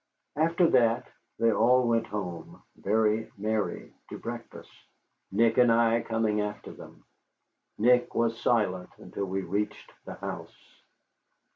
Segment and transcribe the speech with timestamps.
[0.35, 1.05] After that
[1.37, 4.71] they all went home, very merry, to breakfast,
[5.31, 7.05] Nick and I coming after them.
[7.77, 10.81] Nick was silent until we reached the house.